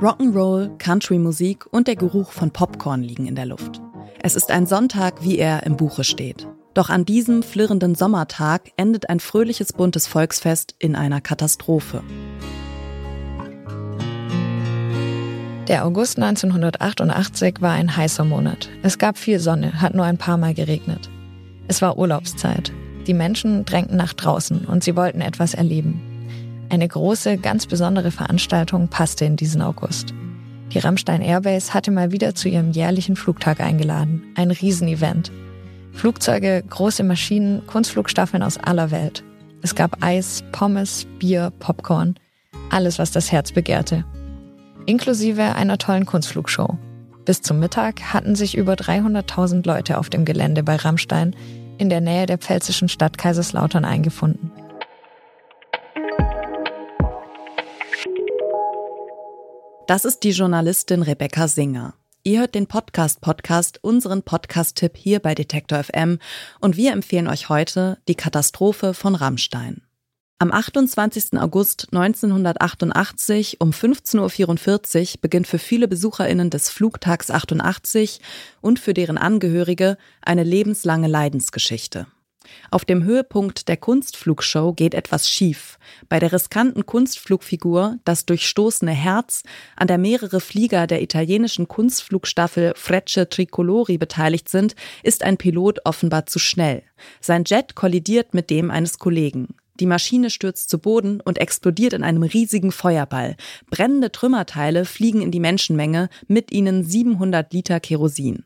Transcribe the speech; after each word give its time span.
Rock'n'Roll, 0.00 0.78
Country-Musik 0.78 1.66
und 1.72 1.88
der 1.88 1.96
Geruch 1.96 2.30
von 2.30 2.52
Popcorn 2.52 3.02
liegen 3.02 3.26
in 3.26 3.34
der 3.34 3.46
Luft. 3.46 3.82
Es 4.22 4.36
ist 4.36 4.52
ein 4.52 4.64
Sonntag, 4.64 5.24
wie 5.24 5.38
er 5.38 5.64
im 5.64 5.76
Buche 5.76 6.04
steht. 6.04 6.46
Doch 6.72 6.88
an 6.88 7.04
diesem 7.04 7.42
flirrenden 7.42 7.96
Sommertag 7.96 8.70
endet 8.76 9.10
ein 9.10 9.18
fröhliches 9.18 9.72
buntes 9.72 10.06
Volksfest 10.06 10.76
in 10.78 10.94
einer 10.94 11.20
Katastrophe. 11.20 12.04
Der 15.66 15.84
August 15.84 16.16
1988 16.18 17.60
war 17.60 17.72
ein 17.72 17.96
heißer 17.96 18.24
Monat. 18.24 18.68
Es 18.84 18.98
gab 18.98 19.18
viel 19.18 19.40
Sonne, 19.40 19.80
hat 19.82 19.94
nur 19.94 20.04
ein 20.04 20.16
paar 20.16 20.36
Mal 20.36 20.54
geregnet. 20.54 21.10
Es 21.66 21.82
war 21.82 21.98
Urlaubszeit. 21.98 22.72
Die 23.08 23.14
Menschen 23.14 23.64
drängten 23.64 23.96
nach 23.96 24.12
draußen 24.12 24.64
und 24.64 24.84
sie 24.84 24.94
wollten 24.94 25.22
etwas 25.22 25.54
erleben. 25.54 26.07
Eine 26.70 26.86
große, 26.86 27.38
ganz 27.38 27.66
besondere 27.66 28.10
Veranstaltung 28.10 28.88
passte 28.88 29.24
in 29.24 29.36
diesen 29.36 29.62
August. 29.62 30.12
Die 30.72 30.78
Rammstein 30.78 31.22
Airbase 31.22 31.72
hatte 31.72 31.90
mal 31.90 32.12
wieder 32.12 32.34
zu 32.34 32.48
ihrem 32.48 32.72
jährlichen 32.72 33.16
Flugtag 33.16 33.60
eingeladen. 33.60 34.22
Ein 34.34 34.50
Riesenevent. 34.50 35.32
Flugzeuge, 35.92 36.62
große 36.68 37.04
Maschinen, 37.04 37.66
Kunstflugstaffeln 37.66 38.42
aus 38.42 38.58
aller 38.58 38.90
Welt. 38.90 39.24
Es 39.62 39.74
gab 39.74 40.04
Eis, 40.04 40.44
Pommes, 40.52 41.06
Bier, 41.18 41.52
Popcorn. 41.58 42.16
Alles, 42.70 42.98
was 42.98 43.10
das 43.12 43.32
Herz 43.32 43.52
begehrte. 43.52 44.04
Inklusive 44.84 45.54
einer 45.54 45.78
tollen 45.78 46.04
Kunstflugshow. 46.04 46.76
Bis 47.24 47.40
zum 47.40 47.60
Mittag 47.60 48.12
hatten 48.12 48.36
sich 48.36 48.56
über 48.56 48.74
300.000 48.74 49.66
Leute 49.66 49.98
auf 49.98 50.10
dem 50.10 50.24
Gelände 50.24 50.62
bei 50.62 50.76
Rammstein 50.76 51.34
in 51.78 51.88
der 51.88 52.00
Nähe 52.00 52.26
der 52.26 52.38
pfälzischen 52.38 52.88
Stadt 52.88 53.18
Kaiserslautern 53.18 53.84
eingefunden. 53.84 54.47
Das 59.88 60.04
ist 60.04 60.22
die 60.22 60.32
Journalistin 60.32 61.00
Rebecca 61.00 61.48
Singer. 61.48 61.94
Ihr 62.22 62.40
hört 62.40 62.54
den 62.54 62.66
Podcast-Podcast, 62.66 63.78
unseren 63.82 64.22
Podcast-Tipp 64.22 64.98
hier 64.98 65.18
bei 65.18 65.34
Detektor 65.34 65.82
FM 65.82 66.18
und 66.60 66.76
wir 66.76 66.92
empfehlen 66.92 67.26
euch 67.26 67.48
heute 67.48 67.96
die 68.06 68.14
Katastrophe 68.14 68.92
von 68.92 69.14
Rammstein. 69.14 69.80
Am 70.38 70.52
28. 70.52 71.38
August 71.40 71.88
1988 71.90 73.62
um 73.62 73.70
15.44 73.70 75.14
Uhr 75.14 75.20
beginnt 75.22 75.46
für 75.46 75.58
viele 75.58 75.88
BesucherInnen 75.88 76.50
des 76.50 76.68
Flugtags 76.68 77.30
88 77.30 78.20
und 78.60 78.78
für 78.78 78.92
deren 78.92 79.16
Angehörige 79.16 79.96
eine 80.20 80.44
lebenslange 80.44 81.08
Leidensgeschichte. 81.08 82.08
Auf 82.70 82.84
dem 82.84 83.04
Höhepunkt 83.04 83.68
der 83.68 83.76
Kunstflugshow 83.76 84.72
geht 84.72 84.94
etwas 84.94 85.28
schief. 85.28 85.78
Bei 86.08 86.18
der 86.18 86.32
riskanten 86.32 86.86
Kunstflugfigur, 86.86 87.98
das 88.04 88.26
durchstoßene 88.26 88.92
Herz, 88.92 89.42
an 89.76 89.88
der 89.88 89.98
mehrere 89.98 90.40
Flieger 90.40 90.86
der 90.86 91.02
italienischen 91.02 91.68
Kunstflugstaffel 91.68 92.72
Frecce 92.76 93.28
Tricolori 93.28 93.98
beteiligt 93.98 94.48
sind, 94.48 94.74
ist 95.02 95.22
ein 95.22 95.36
Pilot 95.36 95.80
offenbar 95.84 96.26
zu 96.26 96.38
schnell. 96.38 96.82
Sein 97.20 97.44
Jet 97.46 97.74
kollidiert 97.74 98.34
mit 98.34 98.50
dem 98.50 98.70
eines 98.70 98.98
Kollegen. 98.98 99.54
Die 99.80 99.86
Maschine 99.86 100.30
stürzt 100.30 100.70
zu 100.70 100.78
Boden 100.78 101.20
und 101.20 101.38
explodiert 101.38 101.92
in 101.92 102.02
einem 102.02 102.24
riesigen 102.24 102.72
Feuerball. 102.72 103.36
Brennende 103.70 104.10
Trümmerteile 104.10 104.84
fliegen 104.84 105.22
in 105.22 105.30
die 105.30 105.40
Menschenmenge, 105.40 106.08
mit 106.26 106.50
ihnen 106.50 106.84
700 106.84 107.52
Liter 107.52 107.78
Kerosin. 107.78 108.44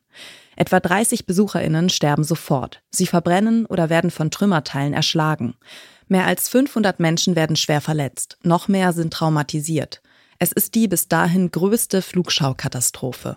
Etwa 0.56 0.80
30 0.80 1.26
Besucherinnen 1.26 1.88
sterben 1.88 2.24
sofort. 2.24 2.82
Sie 2.90 3.06
verbrennen 3.06 3.66
oder 3.66 3.90
werden 3.90 4.10
von 4.10 4.30
Trümmerteilen 4.30 4.92
erschlagen. 4.92 5.54
Mehr 6.08 6.26
als 6.26 6.48
500 6.48 7.00
Menschen 7.00 7.36
werden 7.36 7.56
schwer 7.56 7.80
verletzt. 7.80 8.38
Noch 8.42 8.68
mehr 8.68 8.92
sind 8.92 9.12
traumatisiert. 9.12 10.02
Es 10.38 10.52
ist 10.52 10.74
die 10.74 10.88
bis 10.88 11.08
dahin 11.08 11.50
größte 11.50 12.02
Flugschaukatastrophe. 12.02 13.36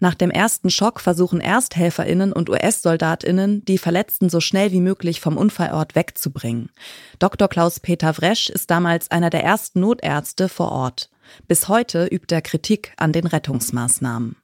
Nach 0.00 0.14
dem 0.14 0.30
ersten 0.30 0.70
Schock 0.70 1.00
versuchen 1.00 1.40
Ersthelferinnen 1.40 2.32
und 2.32 2.48
US-Soldatinnen, 2.48 3.64
die 3.64 3.78
Verletzten 3.78 4.28
so 4.28 4.40
schnell 4.40 4.72
wie 4.72 4.80
möglich 4.80 5.20
vom 5.20 5.36
Unfallort 5.36 5.94
wegzubringen. 5.94 6.70
Dr. 7.18 7.48
Klaus-Peter 7.48 8.16
Wresch 8.18 8.48
ist 8.48 8.70
damals 8.70 9.10
einer 9.10 9.30
der 9.30 9.44
ersten 9.44 9.80
Notärzte 9.80 10.48
vor 10.48 10.72
Ort. 10.72 11.10
Bis 11.46 11.68
heute 11.68 12.06
übt 12.06 12.34
er 12.34 12.42
Kritik 12.42 12.94
an 12.96 13.12
den 13.12 13.26
Rettungsmaßnahmen. 13.26 14.36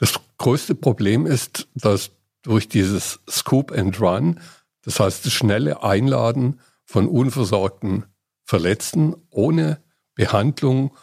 Das 0.00 0.14
größte 0.38 0.74
Problem 0.74 1.26
ist, 1.26 1.68
dass 1.74 2.10
durch 2.42 2.68
dieses 2.68 3.20
Scoop 3.28 3.70
and 3.70 4.00
Run, 4.00 4.40
das 4.82 4.98
heißt 4.98 5.26
das 5.26 5.32
schnelle 5.32 5.82
Einladen 5.82 6.58
von 6.86 7.06
unversorgten 7.06 8.06
Verletzten 8.44 9.14
ohne 9.28 9.78
Behandlung, 10.14 10.96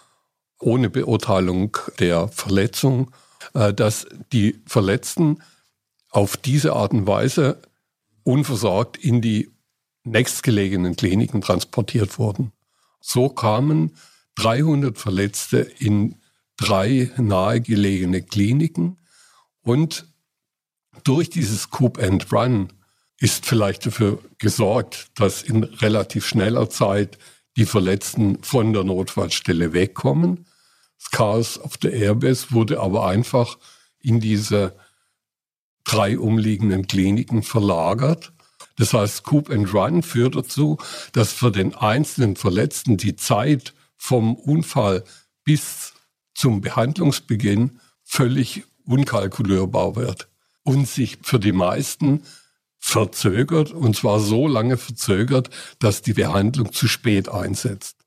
ohne 0.60 0.90
Beurteilung 0.90 1.78
der 2.00 2.28
Verletzung, 2.28 3.12
äh, 3.54 3.72
dass 3.72 4.08
die 4.34 4.62
Verletzten 4.66 5.44
auf 6.10 6.36
diese 6.36 6.74
Art 6.74 6.92
und 6.92 7.06
Weise 7.06 7.62
unversorgt 8.24 8.98
in 8.98 9.22
die 9.22 9.52
nächstgelegenen 10.04 10.96
Kliniken 10.96 11.42
transportiert 11.42 12.18
wurden. 12.18 12.52
So 13.00 13.30
kamen 13.30 13.96
300 14.36 14.98
Verletzte 14.98 15.60
in 15.60 16.16
drei 16.58 17.12
nahegelegene 17.18 18.22
Kliniken 18.24 18.98
und 19.62 20.06
durch 21.04 21.30
dieses 21.30 21.70
Coup 21.70 21.98
and 22.00 22.32
Run 22.34 22.74
ist 23.20 23.46
vielleicht 23.46 23.86
dafür 23.86 24.20
gesorgt, 24.38 25.08
dass 25.16 25.44
in 25.44 25.64
relativ 25.64 26.26
schneller 26.28 26.70
Zeit 26.70 27.18
die 27.56 27.66
Verletzten 27.66 28.44
von 28.44 28.74
der 28.74 28.84
Notfallstelle 28.84 29.74
wegkommen. 29.74 30.46
Das 31.00 31.12
Chaos 31.12 31.58
auf 31.58 31.78
der 31.78 31.94
Airbus 31.94 32.52
wurde 32.52 32.80
aber 32.80 33.08
einfach 33.08 33.58
in 34.00 34.20
diese 34.20 34.76
drei 35.84 36.20
umliegenden 36.20 36.88
Kliniken 36.88 37.44
verlagert. 37.44 38.34
Das 38.78 38.94
heißt, 38.94 39.24
Coup 39.24 39.50
and 39.50 39.74
Run 39.74 40.04
führt 40.04 40.36
dazu, 40.36 40.78
dass 41.14 41.34
für 41.34 41.52
den 41.52 41.74
einzelnen 41.74 42.36
Verletzten 42.36 42.98
die 42.98 43.16
Zeit 43.16 43.74
vom 43.96 44.36
Unfall 44.36 45.04
bis 45.44 45.94
zum 46.38 46.62
Behandlungsbeginn 46.62 47.80
völlig 48.04 48.64
unkalkulierbar 48.86 49.96
wird 49.96 50.30
und 50.64 50.88
sich 50.88 51.18
für 51.24 51.40
die 51.40 51.52
meisten 51.52 52.22
verzögert, 52.78 53.72
und 53.72 53.96
zwar 53.96 54.20
so 54.20 54.48
lange 54.48 54.78
verzögert, 54.78 55.50
dass 55.80 56.04
die 56.04 56.14
Behandlung 56.14 56.72
zu 56.72 56.88
spät 56.88 57.28
einsetzt. 57.28 57.98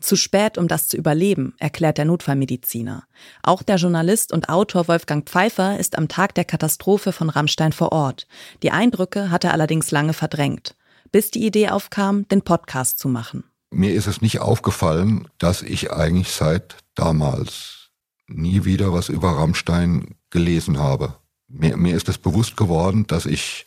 Zu 0.00 0.16
spät, 0.16 0.58
um 0.58 0.68
das 0.68 0.88
zu 0.88 0.96
überleben, 0.96 1.54
erklärt 1.58 1.96
der 1.96 2.04
Notfallmediziner. 2.04 3.04
Auch 3.42 3.62
der 3.62 3.76
Journalist 3.76 4.32
und 4.32 4.50
Autor 4.50 4.88
Wolfgang 4.88 5.26
Pfeiffer 5.26 5.78
ist 5.78 5.96
am 5.96 6.08
Tag 6.08 6.34
der 6.34 6.44
Katastrophe 6.44 7.12
von 7.12 7.30
Rammstein 7.30 7.72
vor 7.72 7.92
Ort. 7.92 8.26
Die 8.62 8.72
Eindrücke 8.72 9.30
hat 9.30 9.44
er 9.44 9.52
allerdings 9.52 9.90
lange 9.92 10.12
verdrängt, 10.12 10.76
bis 11.12 11.30
die 11.30 11.46
Idee 11.46 11.70
aufkam, 11.70 12.28
den 12.28 12.42
Podcast 12.42 12.98
zu 12.98 13.08
machen. 13.08 13.44
Mir 13.76 13.92
ist 13.92 14.06
es 14.06 14.22
nicht 14.22 14.40
aufgefallen, 14.40 15.28
dass 15.36 15.60
ich 15.60 15.92
eigentlich 15.92 16.32
seit 16.32 16.76
damals 16.94 17.90
nie 18.26 18.64
wieder 18.64 18.94
was 18.94 19.10
über 19.10 19.32
Rammstein 19.32 20.14
gelesen 20.30 20.78
habe. 20.78 21.16
Mir, 21.46 21.76
mir 21.76 21.94
ist 21.94 22.08
es 22.08 22.16
bewusst 22.16 22.56
geworden, 22.56 23.06
dass 23.06 23.26
ich 23.26 23.64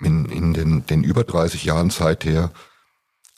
in, 0.00 0.26
in 0.26 0.54
den, 0.54 0.86
den 0.86 1.02
über 1.02 1.24
30 1.24 1.64
Jahren 1.64 1.90
seither 1.90 2.52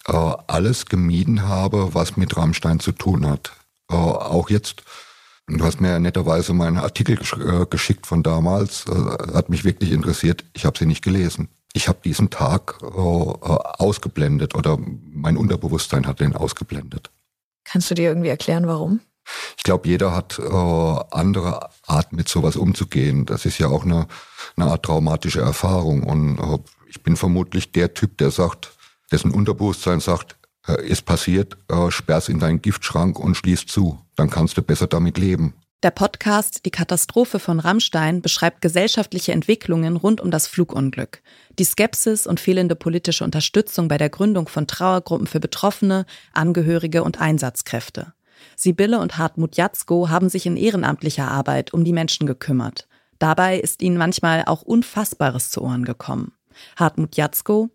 äh, 0.06 0.12
alles 0.12 0.84
gemieden 0.84 1.48
habe, 1.48 1.94
was 1.94 2.18
mit 2.18 2.36
Rammstein 2.36 2.80
zu 2.80 2.92
tun 2.92 3.26
hat. 3.26 3.52
Äh, 3.90 3.94
auch 3.94 4.50
jetzt, 4.50 4.82
du 5.46 5.64
hast 5.64 5.80
mir 5.80 5.98
netterweise 6.00 6.52
meinen 6.52 6.76
Artikel 6.76 7.16
gesch 7.16 7.32
äh, 7.32 7.64
geschickt 7.64 8.06
von 8.06 8.22
damals, 8.22 8.84
äh, 8.88 9.34
hat 9.34 9.48
mich 9.48 9.64
wirklich 9.64 9.92
interessiert. 9.92 10.44
Ich 10.52 10.66
habe 10.66 10.78
sie 10.78 10.84
nicht 10.84 11.02
gelesen. 11.02 11.48
Ich 11.72 11.88
habe 11.88 11.98
diesen 12.04 12.30
Tag 12.30 12.78
äh, 12.82 12.86
äh, 12.86 12.90
ausgeblendet 12.90 14.54
oder 14.54 14.78
mein 14.78 15.36
Unterbewusstsein 15.36 16.06
hat 16.06 16.20
den 16.20 16.34
ausgeblendet. 16.34 17.10
Kannst 17.64 17.90
du 17.90 17.94
dir 17.94 18.08
irgendwie 18.08 18.28
erklären, 18.28 18.66
warum? 18.66 19.00
Ich 19.56 19.62
glaube, 19.62 19.88
jeder 19.88 20.14
hat 20.14 20.38
äh, 20.38 20.42
andere 20.42 21.68
Art, 21.86 22.12
mit 22.12 22.28
sowas 22.28 22.56
umzugehen. 22.56 23.26
Das 23.26 23.44
ist 23.44 23.58
ja 23.58 23.68
auch 23.68 23.84
eine, 23.84 24.06
eine 24.56 24.70
Art 24.70 24.84
traumatische 24.84 25.40
Erfahrung. 25.40 26.02
Und 26.02 26.38
äh, 26.38 26.58
ich 26.88 27.02
bin 27.02 27.16
vermutlich 27.16 27.72
der 27.72 27.92
Typ, 27.92 28.16
der 28.18 28.30
sagt, 28.30 28.72
dessen 29.12 29.30
Unterbewusstsein 29.30 30.00
sagt, 30.00 30.36
äh, 30.66 30.86
ist 30.86 31.04
passiert, 31.04 31.58
äh, 31.68 31.90
sperr's 31.90 32.28
in 32.28 32.38
deinen 32.38 32.62
Giftschrank 32.62 33.18
und 33.18 33.36
schließ 33.36 33.66
zu. 33.66 33.98
Dann 34.16 34.30
kannst 34.30 34.56
du 34.56 34.62
besser 34.62 34.86
damit 34.86 35.18
leben. 35.18 35.54
Der 35.84 35.92
Podcast 35.92 36.66
Die 36.66 36.72
Katastrophe 36.72 37.38
von 37.38 37.60
Rammstein 37.60 38.20
beschreibt 38.20 38.62
gesellschaftliche 38.62 39.30
Entwicklungen 39.30 39.94
rund 39.94 40.20
um 40.20 40.32
das 40.32 40.48
Flugunglück. 40.48 41.22
Die 41.56 41.62
Skepsis 41.62 42.26
und 42.26 42.40
fehlende 42.40 42.74
politische 42.74 43.22
Unterstützung 43.22 43.86
bei 43.86 43.96
der 43.96 44.08
Gründung 44.08 44.48
von 44.48 44.66
Trauergruppen 44.66 45.28
für 45.28 45.38
Betroffene, 45.38 46.04
Angehörige 46.32 47.04
und 47.04 47.20
Einsatzkräfte. 47.20 48.12
Sibylle 48.56 48.98
und 48.98 49.18
Hartmut 49.18 49.56
Jatzko 49.56 50.08
haben 50.08 50.28
sich 50.28 50.46
in 50.46 50.56
ehrenamtlicher 50.56 51.30
Arbeit 51.30 51.72
um 51.72 51.84
die 51.84 51.92
Menschen 51.92 52.26
gekümmert. 52.26 52.88
Dabei 53.20 53.60
ist 53.60 53.80
ihnen 53.80 53.98
manchmal 53.98 54.46
auch 54.46 54.62
Unfassbares 54.62 55.50
zu 55.50 55.62
Ohren 55.62 55.84
gekommen. 55.84 56.32
Hartmut 56.74 57.16
Jatzko. 57.16 57.70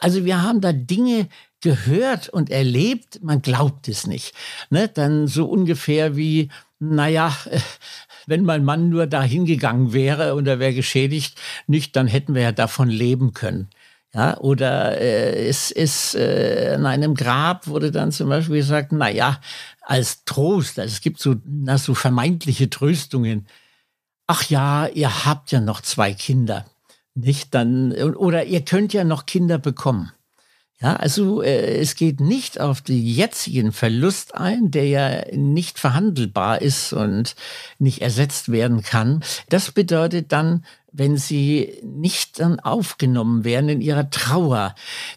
Also 0.00 0.26
wir 0.26 0.42
haben 0.42 0.60
da 0.60 0.72
Dinge 0.74 1.28
gehört 1.62 2.28
und 2.28 2.50
erlebt, 2.50 3.20
man 3.22 3.40
glaubt 3.40 3.88
es 3.88 4.06
nicht. 4.06 4.34
Ne? 4.68 4.88
Dann 4.88 5.28
so 5.28 5.46
ungefähr 5.46 6.14
wie, 6.14 6.50
naja, 6.82 7.36
wenn 8.26 8.44
mein 8.44 8.64
Mann 8.64 8.88
nur 8.88 9.06
da 9.06 9.22
hingegangen 9.22 9.92
wäre 9.92 10.34
und 10.34 10.46
er 10.48 10.58
wäre 10.58 10.74
geschädigt, 10.74 11.40
nicht, 11.66 11.94
dann 11.96 12.08
hätten 12.08 12.34
wir 12.34 12.42
ja 12.42 12.52
davon 12.52 12.88
leben 12.88 13.32
können. 13.32 13.68
Ja, 14.14 14.36
oder 14.38 15.00
äh, 15.00 15.48
es 15.48 15.70
ist 15.70 16.14
äh, 16.14 16.74
in 16.74 16.84
einem 16.84 17.14
Grab 17.14 17.66
wurde 17.66 17.90
dann 17.90 18.12
zum 18.12 18.28
Beispiel 18.28 18.56
gesagt, 18.56 18.92
na 18.92 19.08
ja, 19.08 19.40
als 19.80 20.24
Trost, 20.26 20.78
also 20.78 20.92
es 20.92 21.00
gibt 21.00 21.18
so, 21.18 21.36
na, 21.46 21.78
so 21.78 21.94
vermeintliche 21.94 22.68
Tröstungen. 22.68 23.46
Ach 24.26 24.42
ja, 24.50 24.86
ihr 24.88 25.24
habt 25.24 25.50
ja 25.50 25.60
noch 25.60 25.80
zwei 25.80 26.12
Kinder, 26.12 26.66
nicht? 27.14 27.54
Dann 27.54 27.92
oder 27.92 28.44
ihr 28.44 28.64
könnt 28.64 28.92
ja 28.92 29.04
noch 29.04 29.24
Kinder 29.24 29.58
bekommen. 29.58 30.12
Ja, 30.82 30.96
also 30.96 31.42
äh, 31.42 31.78
es 31.78 31.94
geht 31.94 32.20
nicht 32.20 32.60
auf 32.60 32.80
den 32.80 33.00
jetzigen 33.00 33.70
Verlust 33.70 34.34
ein, 34.34 34.72
der 34.72 34.88
ja 34.88 35.24
nicht 35.32 35.78
verhandelbar 35.78 36.60
ist 36.60 36.92
und 36.92 37.36
nicht 37.78 38.02
ersetzt 38.02 38.50
werden 38.50 38.82
kann. 38.82 39.22
Das 39.48 39.70
bedeutet 39.70 40.32
dann, 40.32 40.64
wenn 40.90 41.16
sie 41.16 41.78
nicht 41.84 42.40
dann 42.40 42.58
aufgenommen 42.58 43.44
werden 43.44 43.68
in 43.68 43.80
ihrer 43.80 44.10
Trauer, 44.10 44.74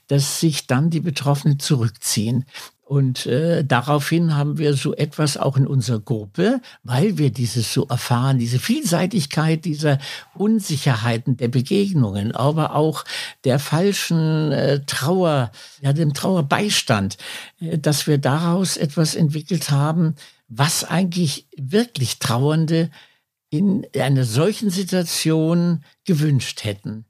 dass 0.07 0.39
sich 0.39 0.67
dann 0.67 0.91
die 0.91 0.99
Betroffenen 0.99 1.59
zurückziehen. 1.59 2.45
Und 2.85 3.25
äh, 3.25 3.65
daraufhin 3.65 4.35
haben 4.35 4.59
wir 4.59 4.75
so 4.75 4.93
etwas 4.93 5.37
auch 5.37 5.57
in 5.57 5.65
unserer 5.65 5.99
Gruppe, 5.99 6.61
weil 6.83 7.17
wir 7.17 7.31
dieses 7.31 7.73
so 7.73 7.87
erfahren, 7.87 8.37
diese 8.37 8.59
Vielseitigkeit 8.59 9.65
dieser 9.65 9.97
Unsicherheiten 10.35 11.35
der 11.35 11.47
Begegnungen, 11.47 12.31
aber 12.31 12.75
auch 12.75 13.03
der 13.43 13.57
falschen 13.57 14.51
äh, 14.51 14.81
Trauer, 14.85 15.51
ja, 15.81 15.93
dem 15.93 16.13
Trauerbeistand, 16.13 17.17
äh, 17.59 17.79
dass 17.79 18.05
wir 18.05 18.19
daraus 18.19 18.77
etwas 18.77 19.15
entwickelt 19.15 19.71
haben, 19.71 20.13
was 20.47 20.83
eigentlich 20.83 21.47
wirklich 21.57 22.19
Trauernde 22.19 22.91
in 23.49 23.87
einer 23.99 24.25
solchen 24.25 24.69
Situation 24.69 25.83
gewünscht 26.05 26.63
hätten. 26.63 27.05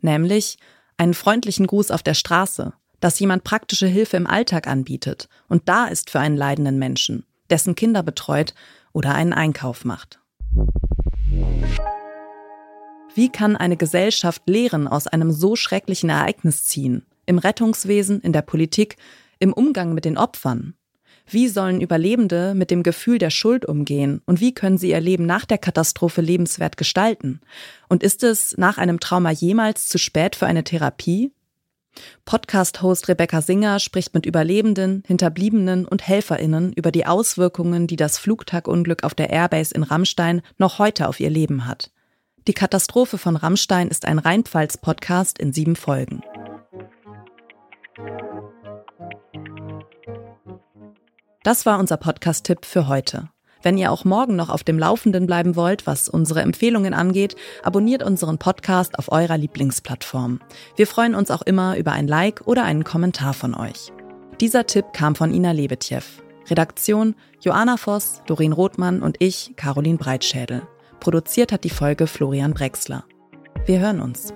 Nämlich 0.00 0.56
einen 0.96 1.12
freundlichen 1.12 1.66
Gruß 1.66 1.90
auf 1.90 2.02
der 2.02 2.14
Straße, 2.14 2.72
dass 3.00 3.18
jemand 3.18 3.44
praktische 3.44 3.86
Hilfe 3.86 4.16
im 4.16 4.26
Alltag 4.26 4.66
anbietet 4.66 5.28
und 5.48 5.68
da 5.68 5.86
ist 5.86 6.10
für 6.10 6.20
einen 6.20 6.36
leidenden 6.36 6.78
Menschen, 6.78 7.24
dessen 7.50 7.74
Kinder 7.74 8.02
betreut 8.02 8.54
oder 8.92 9.14
einen 9.14 9.32
Einkauf 9.32 9.84
macht. 9.84 10.20
Wie 13.14 13.30
kann 13.30 13.56
eine 13.56 13.76
Gesellschaft 13.76 14.42
Lehren 14.46 14.86
aus 14.86 15.06
einem 15.06 15.32
so 15.32 15.56
schrecklichen 15.56 16.10
Ereignis 16.10 16.64
ziehen? 16.64 17.04
Im 17.26 17.38
Rettungswesen, 17.38 18.20
in 18.20 18.32
der 18.32 18.42
Politik, 18.42 18.96
im 19.38 19.52
Umgang 19.52 19.92
mit 19.92 20.04
den 20.04 20.16
Opfern? 20.16 20.74
Wie 21.30 21.48
sollen 21.48 21.80
Überlebende 21.82 22.54
mit 22.54 22.70
dem 22.70 22.82
Gefühl 22.82 23.18
der 23.18 23.30
Schuld 23.30 23.66
umgehen 23.66 24.22
und 24.24 24.40
wie 24.40 24.54
können 24.54 24.78
sie 24.78 24.90
ihr 24.90 25.00
Leben 25.00 25.26
nach 25.26 25.44
der 25.44 25.58
Katastrophe 25.58 26.22
lebenswert 26.22 26.78
gestalten? 26.78 27.40
Und 27.88 28.02
ist 28.02 28.22
es 28.22 28.56
nach 28.56 28.78
einem 28.78 28.98
Trauma 28.98 29.30
jemals 29.30 29.88
zu 29.88 29.98
spät 29.98 30.36
für 30.36 30.46
eine 30.46 30.64
Therapie? 30.64 31.32
Podcast-Host 32.24 33.08
Rebecca 33.08 33.40
Singer 33.40 33.78
spricht 33.78 34.14
mit 34.14 34.26
Überlebenden, 34.26 35.02
Hinterbliebenen 35.06 35.86
und 35.86 36.06
HelferInnen 36.06 36.72
über 36.72 36.90
die 36.90 37.06
Auswirkungen, 37.06 37.86
die 37.86 37.96
das 37.96 38.18
Flugtagunglück 38.18 39.04
auf 39.04 39.14
der 39.14 39.30
Airbase 39.30 39.74
in 39.74 39.82
Rammstein 39.82 40.42
noch 40.58 40.78
heute 40.78 41.08
auf 41.08 41.20
ihr 41.20 41.30
Leben 41.30 41.66
hat. 41.66 41.90
Die 42.46 42.54
Katastrophe 42.54 43.18
von 43.18 43.36
Rammstein 43.36 43.88
ist 43.88 44.06
ein 44.06 44.18
Rheinpfalz-Podcast 44.18 45.38
in 45.38 45.52
sieben 45.52 45.76
Folgen. 45.76 46.22
Das 51.42 51.66
war 51.66 51.78
unser 51.78 51.96
Podcast-Tipp 51.96 52.64
für 52.64 52.88
heute. 52.88 53.30
Wenn 53.62 53.78
ihr 53.78 53.90
auch 53.90 54.04
morgen 54.04 54.36
noch 54.36 54.50
auf 54.50 54.64
dem 54.64 54.78
Laufenden 54.78 55.26
bleiben 55.26 55.56
wollt, 55.56 55.86
was 55.86 56.08
unsere 56.08 56.42
Empfehlungen 56.42 56.94
angeht, 56.94 57.36
abonniert 57.62 58.02
unseren 58.02 58.38
Podcast 58.38 58.98
auf 58.98 59.10
eurer 59.10 59.36
Lieblingsplattform. 59.36 60.40
Wir 60.76 60.86
freuen 60.86 61.14
uns 61.14 61.30
auch 61.30 61.42
immer 61.42 61.76
über 61.76 61.92
ein 61.92 62.06
Like 62.06 62.42
oder 62.46 62.64
einen 62.64 62.84
Kommentar 62.84 63.34
von 63.34 63.54
euch. 63.54 63.92
Dieser 64.40 64.66
Tipp 64.66 64.86
kam 64.92 65.14
von 65.14 65.34
Ina 65.34 65.50
Lebetjew. 65.50 66.02
Redaktion 66.48 67.14
Joanna 67.40 67.76
Voss, 67.76 68.22
Dorin 68.26 68.52
Rothmann 68.52 69.02
und 69.02 69.16
ich, 69.20 69.52
Caroline 69.56 69.98
Breitschädel. 69.98 70.62
Produziert 71.00 71.52
hat 71.52 71.64
die 71.64 71.70
Folge 71.70 72.06
Florian 72.06 72.54
Brexler. 72.54 73.04
Wir 73.66 73.80
hören 73.80 74.00
uns. 74.00 74.32